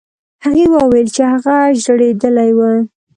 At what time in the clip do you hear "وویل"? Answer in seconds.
0.75-1.07